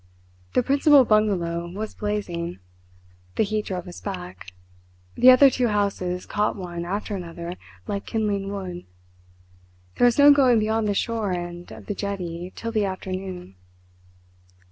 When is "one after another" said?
6.55-7.53